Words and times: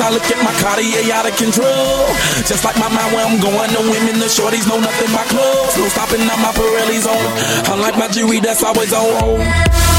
I 0.00 0.08
look 0.10 0.24
at 0.24 0.40
my 0.42 0.52
Cartier 0.60 1.12
out 1.12 1.28
of 1.28 1.36
control. 1.36 2.08
Just 2.48 2.64
like 2.64 2.76
my 2.80 2.88
mind 2.88 3.12
where 3.12 3.24
I'm 3.24 3.38
going, 3.40 3.70
the 3.72 3.84
women, 3.84 4.18
the 4.18 4.26
shorties 4.32 4.66
know 4.66 4.80
nothing 4.80 5.12
but 5.12 5.28
clothes. 5.28 5.76
No 5.76 5.88
stopping 5.88 6.24
now, 6.24 6.36
my 6.40 6.52
Pirelli's 6.56 7.06
on. 7.06 7.76
Unlike 7.76 7.96
my 7.98 8.08
jewelry, 8.08 8.40
that's 8.40 8.62
always 8.62 8.92
on. 8.92 9.89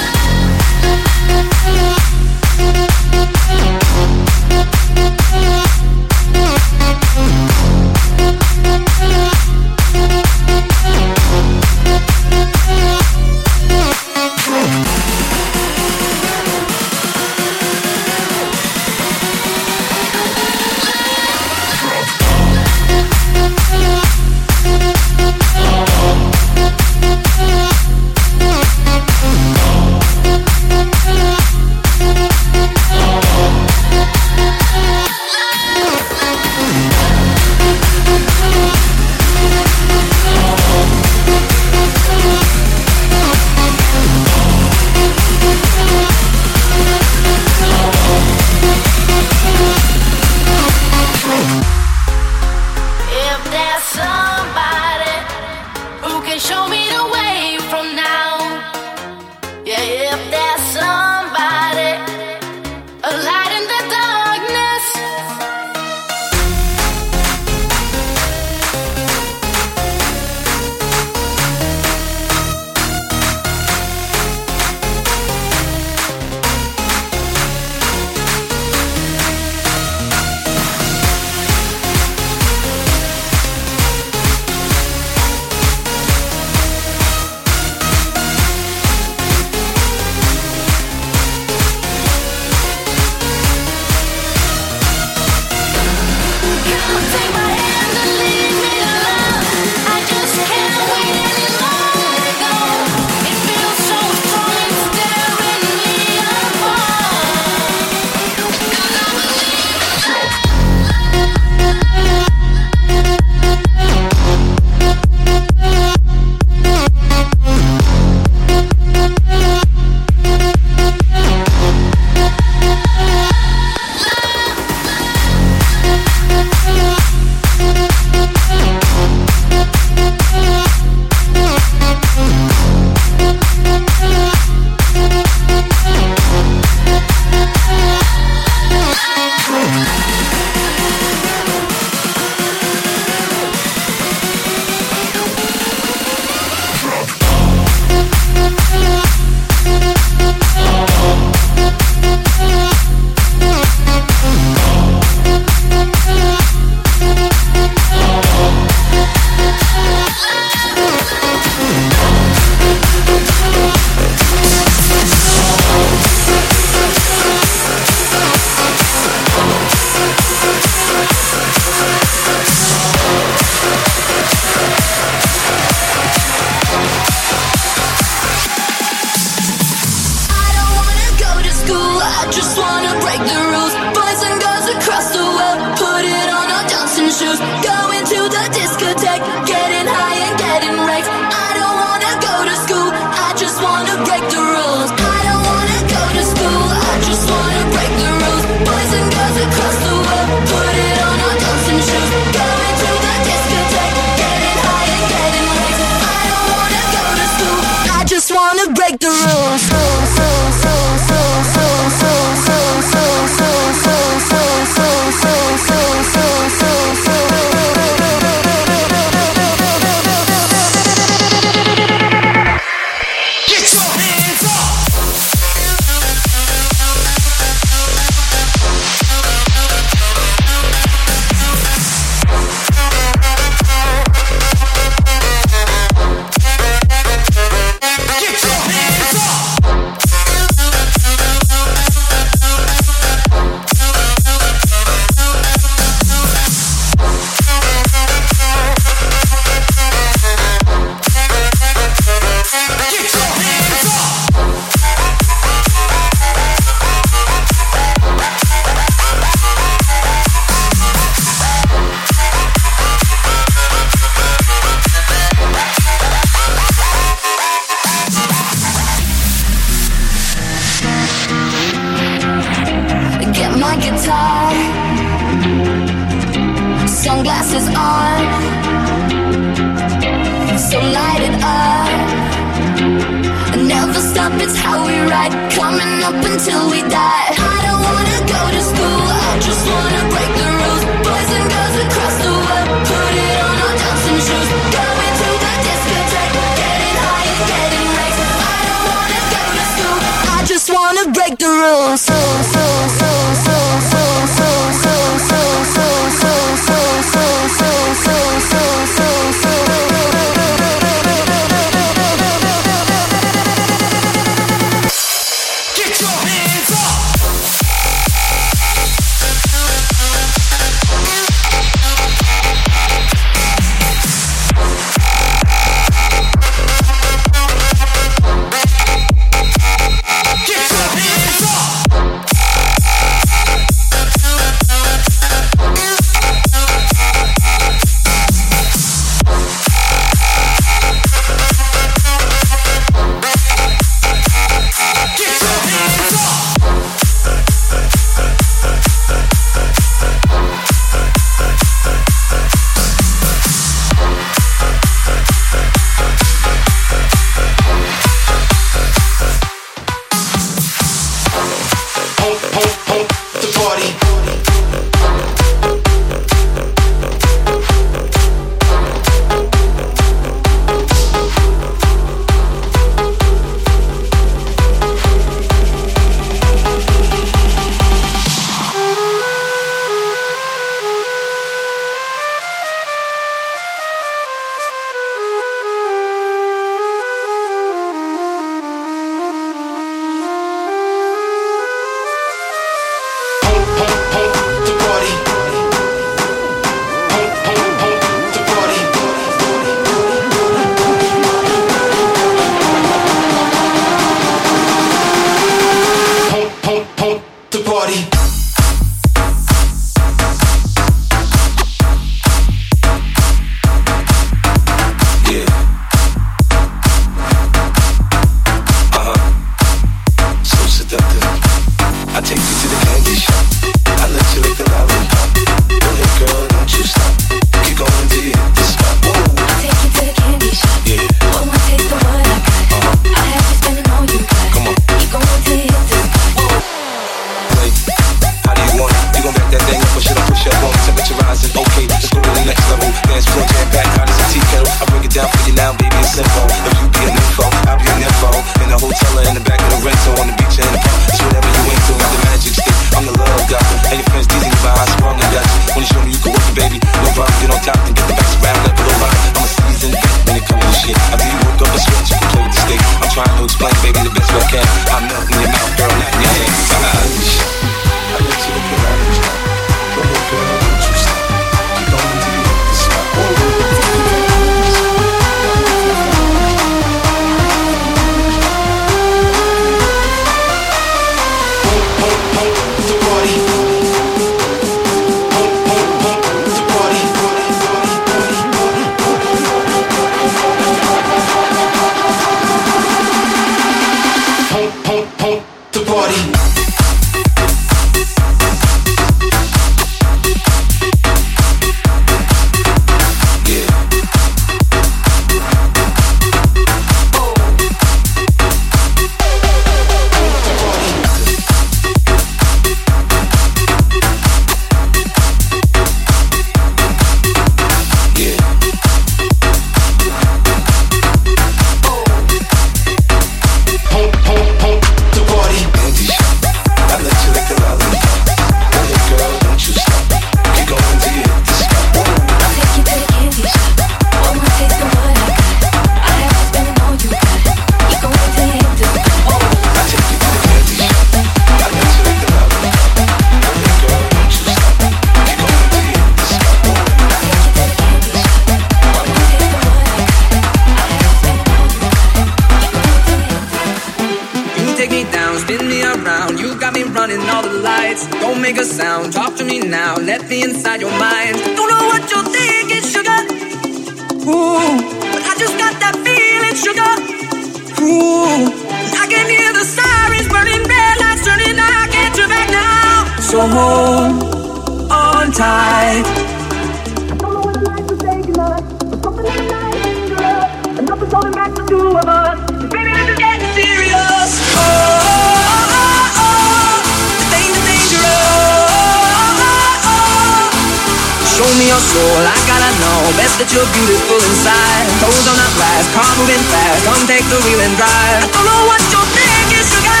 Show 591.36 591.44
me 591.60 591.68
your 591.68 591.84
soul, 591.92 592.24
I 592.24 592.32
gotta 592.48 592.72
know. 592.80 593.12
Best 593.20 593.36
that 593.36 593.52
you're 593.52 593.68
beautiful 593.76 594.16
inside. 594.24 594.88
Toes 595.04 595.28
on 595.28 595.36
the 595.36 595.48
glass, 595.60 595.84
car 595.92 596.08
moving 596.16 596.40
fast. 596.48 596.80
Come 596.88 597.04
take 597.04 597.28
the 597.28 597.36
wheel 597.44 597.60
and 597.60 597.76
drive. 597.76 598.24
I 598.24 598.28
don't 598.32 598.40
know 598.40 598.64
what 598.64 598.80
you're 598.88 599.04
thinking, 599.12 599.68
sugar. 599.68 600.00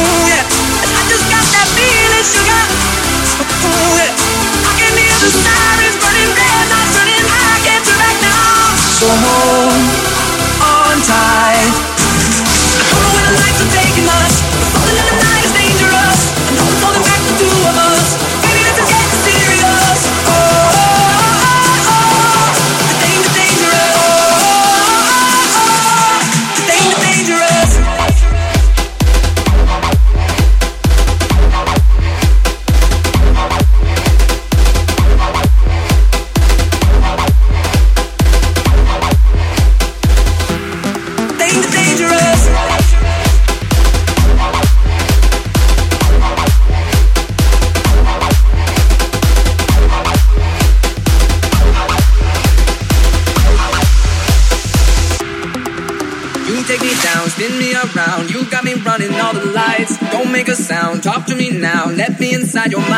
Ooh 0.00 0.24
yeah, 0.32 0.40
I 0.88 1.00
just 1.04 1.28
got 1.28 1.44
that 1.52 1.68
feeling, 1.76 2.24
sugar. 2.24 2.64
Ooh 3.44 3.92
yeah, 4.00 4.08
I 4.64 4.72
can 4.80 4.96
hear 4.96 5.16
the 5.20 5.28
sirens 5.36 6.00
burning 6.00 6.32
red, 6.32 6.64
lights 6.80 6.96
turning 6.96 7.24
Can't 7.68 7.84
turn 7.84 8.00
back 8.00 8.16
now. 8.24 8.72
So 9.04 9.12
hold 9.12 9.84
on 10.64 10.96
tight. 11.04 11.72
I 11.76 12.84
don't 12.88 13.04
know 13.04 13.12
where 13.20 13.26
the 13.28 13.36
lights 13.36 13.60
are 13.60 13.72
taking 13.84 14.08
us. 14.08 14.32
Falling 14.80 14.96
in 14.96 15.06
the 15.12 15.16
night. 15.28 15.41
Nagyon. 62.52 62.91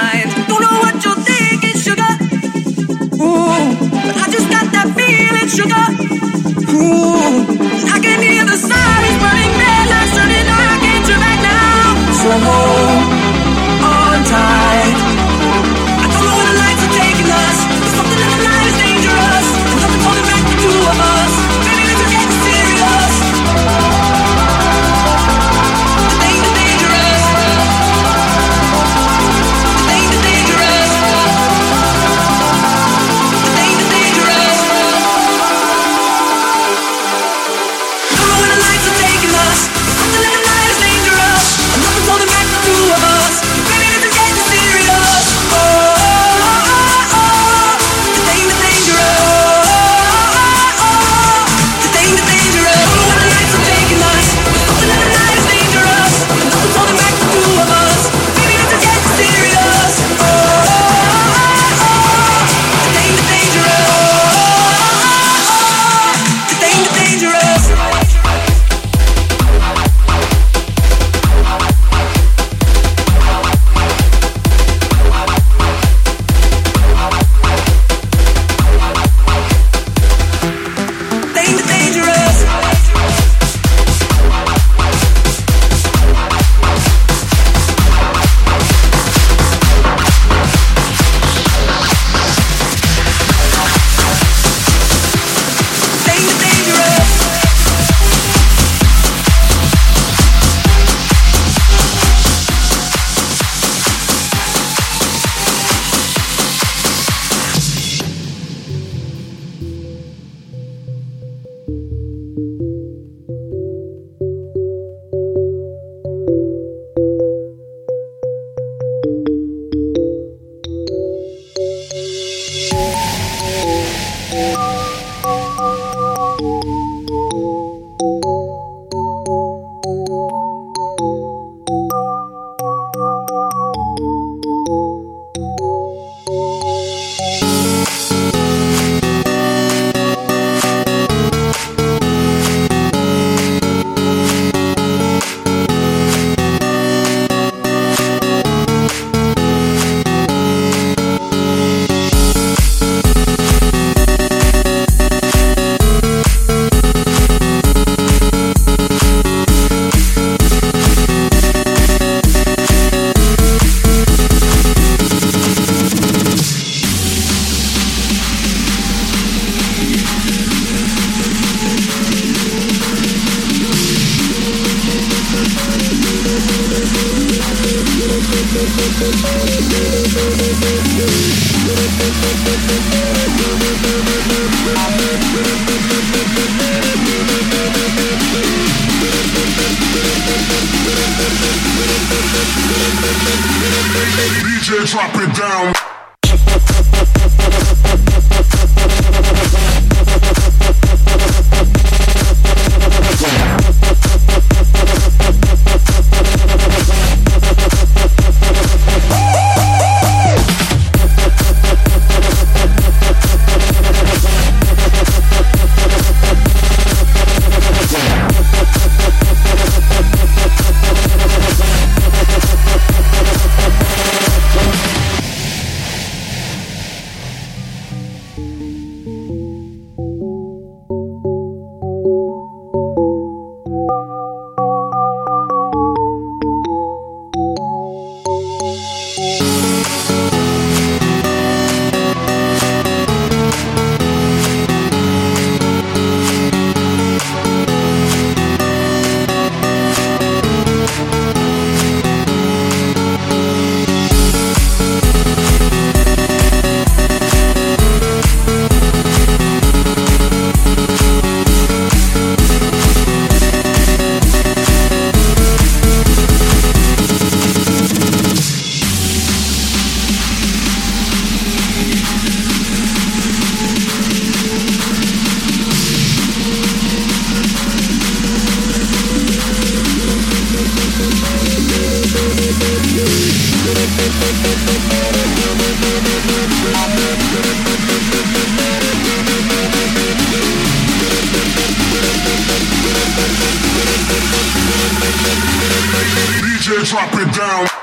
drop 296.82 297.12
it 297.14 297.32
down. 297.36 297.73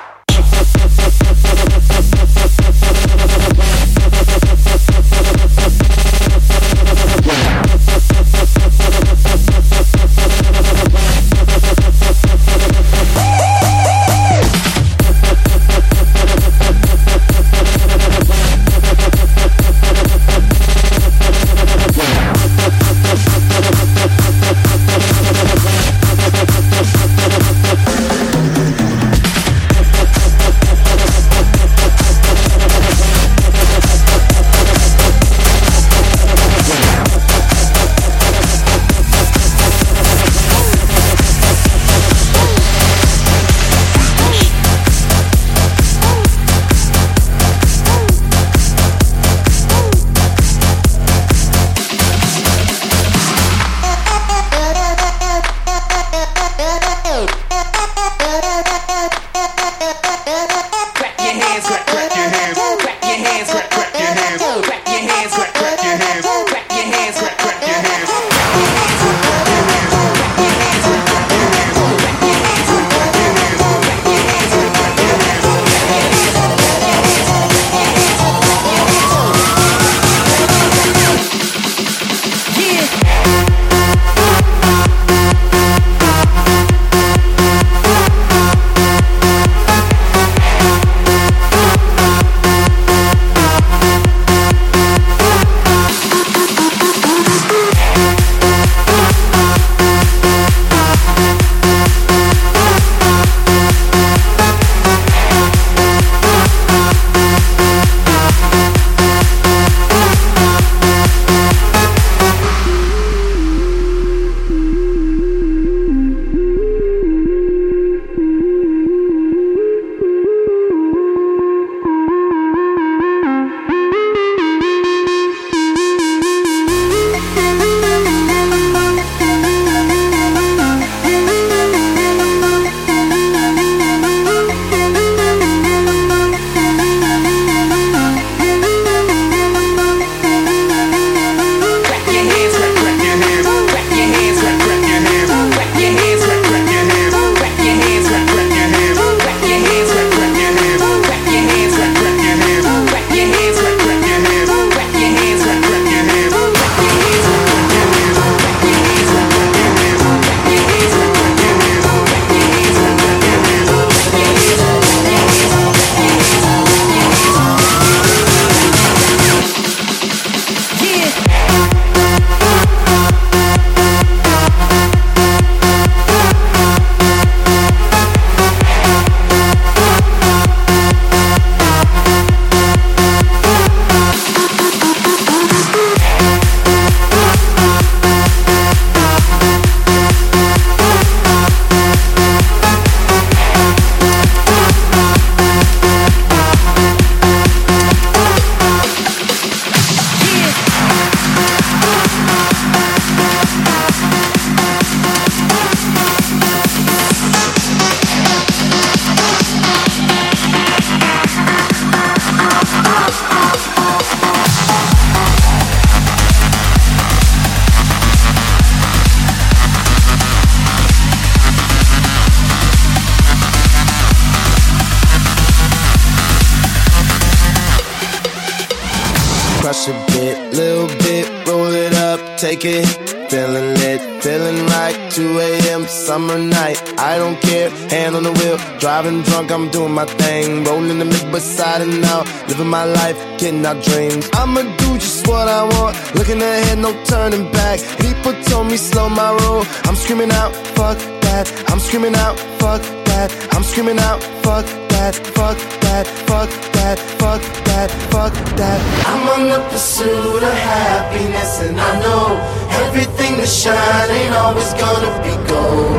Crush 229.71 229.87
a 229.87 229.93
bit, 230.11 230.53
little 230.53 230.87
bit, 230.87 231.47
roll 231.47 231.71
it 231.71 231.93
up, 231.93 232.19
take 232.37 232.65
it. 232.65 232.85
Feeling 233.31 233.73
lit, 233.75 234.01
feeling 234.21 234.65
right. 234.65 235.11
2 235.11 235.39
a.m. 235.39 235.85
summer 235.87 236.37
night. 236.37 236.77
I 236.99 237.17
don't 237.17 237.39
care. 237.39 237.69
Hand 237.89 238.15
on 238.17 238.23
the 238.23 238.33
wheel, 238.33 238.57
driving 238.79 239.21
drunk. 239.21 239.49
I'm 239.49 239.69
doing 239.69 239.93
my 239.93 240.03
thing. 240.03 240.65
Rolling 240.65 240.99
the 240.99 241.05
mid 241.05 241.31
beside 241.31 241.81
and 241.81 242.03
out. 242.03 242.25
Living 242.49 242.67
my 242.67 242.83
life, 242.83 243.17
getting 243.39 243.65
our 243.65 243.79
dreams. 243.81 244.29
I'ma 244.33 244.63
do 244.81 244.97
just 244.97 245.25
what 245.27 245.47
I 245.47 245.63
want. 245.63 245.95
Looking 246.15 246.41
ahead, 246.41 246.79
no 246.79 246.91
turning 247.05 247.49
back. 247.53 247.79
People 247.99 248.33
told 248.49 248.67
me 248.67 248.75
slow 248.75 249.07
my 249.07 249.31
roll. 249.41 249.63
I'm 249.85 249.95
screaming 249.95 250.31
out, 250.31 250.53
fuck 250.75 250.97
that. 251.25 251.45
I'm 251.69 251.79
screaming 251.79 252.15
out, 252.15 252.37
fuck 252.59 252.81
that. 253.09 253.29
I'm 253.53 253.63
screaming 253.63 253.99
out, 253.99 254.21
fuck 254.43 254.65
that, 255.01 255.15
fuck 255.33 255.57
that, 255.81 256.05
fuck 256.29 256.49
that, 256.73 256.99
fuck 257.17 257.41
that, 257.65 257.89
fuck 258.11 258.33
that. 258.55 258.79
I'm 259.09 259.25
on 259.33 259.43
the 259.49 259.59
pursuit 259.69 260.43
of 260.43 260.53
happiness, 260.53 261.61
and 261.65 261.79
I 261.79 261.91
know 262.03 262.37
everything 262.85 263.33
that 263.41 263.49
shine 263.49 264.09
ain't 264.19 264.35
always 264.35 264.71
gonna 264.83 265.13
be 265.25 265.33
gold. 265.49 265.97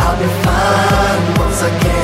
I'll 0.00 0.16
be 0.16 0.28
fine 0.44 1.22
once 1.42 1.60
I 1.68 1.70
get 1.84 1.97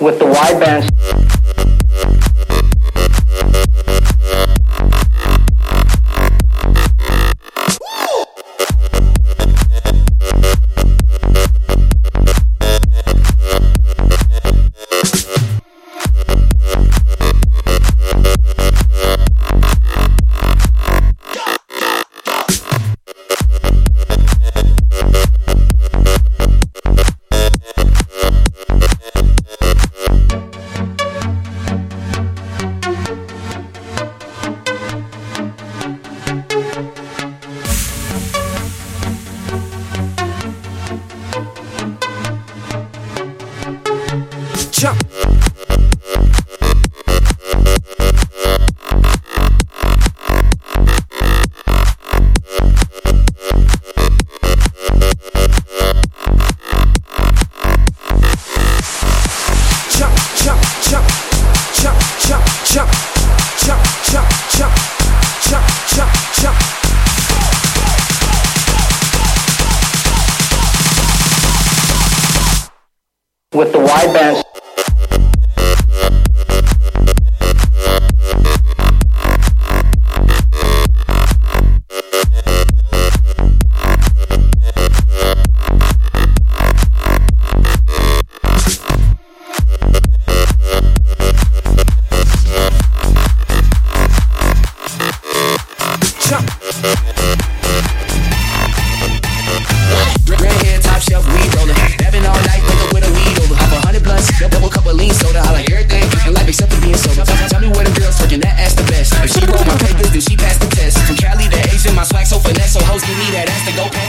with 0.00 0.18
the 0.18 0.24
wideband 0.24 1.39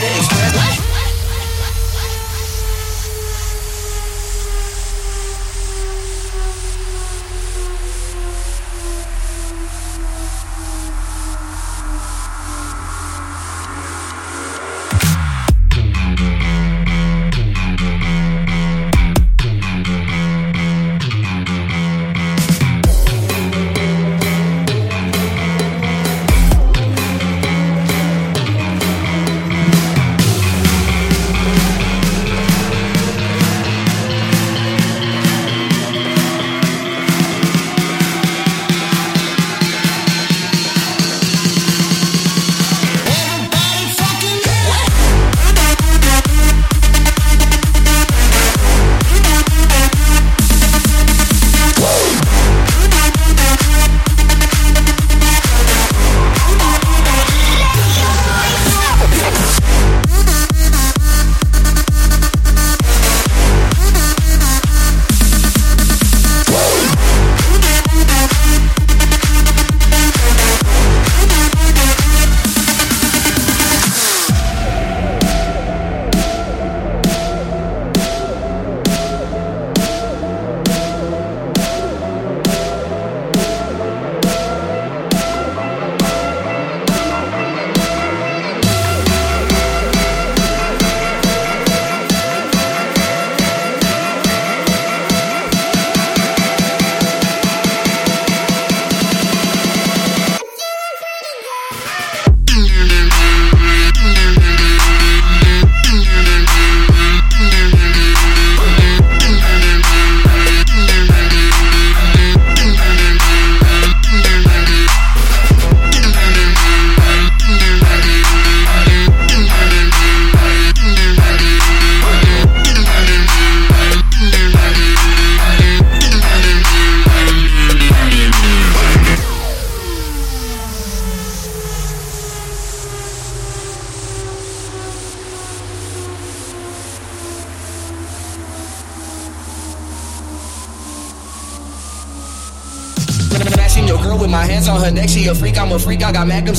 Friday. 0.01 0.40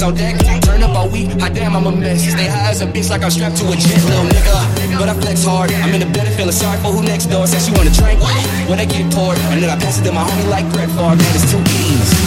On 0.02 0.14
deck. 0.14 0.34
Turn 0.62 0.82
up 0.82 0.96
all 0.96 1.08
week, 1.08 1.28
hot 1.40 1.54
damn, 1.54 1.76
I'm 1.76 1.86
a 1.86 1.92
mess. 1.92 2.22
Stay 2.22 2.48
high 2.48 2.70
as 2.70 2.82
a 2.82 2.86
bitch 2.86 3.08
like 3.08 3.22
I'm 3.22 3.30
strapped 3.30 3.56
to 3.58 3.68
a 3.68 3.76
jet, 3.76 4.02
little 4.04 4.24
nigga. 4.24 4.98
But 4.98 5.08
I 5.08 5.14
flex 5.14 5.44
hard. 5.44 5.72
I'm 5.72 5.94
in 5.94 6.00
the 6.00 6.06
bed 6.06 6.26
feeling 6.36 6.52
sorry 6.52 6.78
for 6.78 6.88
who 6.92 7.02
next 7.02 7.26
door. 7.26 7.46
Said 7.46 7.62
she 7.62 7.72
wanna 7.72 7.90
drink 7.90 8.20
when 8.68 8.80
I 8.80 8.84
get 8.84 9.12
poured. 9.12 9.38
And 9.52 9.62
then 9.62 9.70
I 9.70 9.76
pass 9.76 10.00
it 10.00 10.04
to 10.04 10.12
my 10.12 10.24
homie 10.24 10.50
like 10.50 10.70
Brett 10.72 10.88
Favre. 10.90 11.16
Man, 11.16 11.34
it's 11.34 11.50
two 11.50 11.58
beans. 11.58 12.21